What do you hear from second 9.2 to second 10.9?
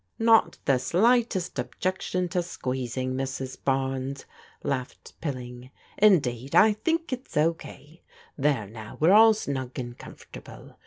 snug and comfortable.